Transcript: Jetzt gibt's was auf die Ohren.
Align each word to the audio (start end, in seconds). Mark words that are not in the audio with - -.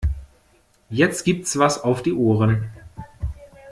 Jetzt 0.89 1.25
gibt's 1.25 1.59
was 1.59 1.83
auf 1.83 2.01
die 2.01 2.13
Ohren. 2.13 2.71